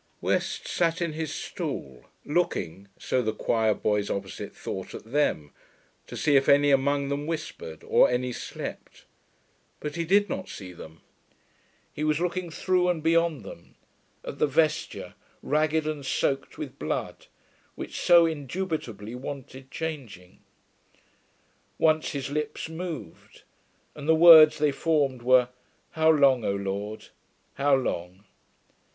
[0.19, 5.51] West sat in his stall, looking, so the choirboys opposite thought, at them,
[6.07, 9.05] to see if any among them whispered, or any slept.
[9.79, 11.01] But he did not see them.
[11.93, 13.75] He was looking through and beyond them,
[14.25, 17.27] at the vesture, ragged and soaked with blood,
[17.75, 20.39] which so indubitably wanted changing.
[21.77, 23.43] Once his lips moved,
[23.93, 25.49] and the words they formed were:
[25.91, 27.09] 'How long, O Lord,
[27.53, 28.23] how long?'